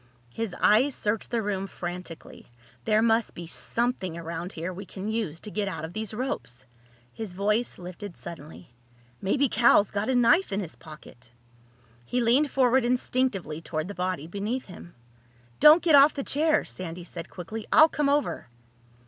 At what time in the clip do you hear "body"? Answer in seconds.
13.93-14.25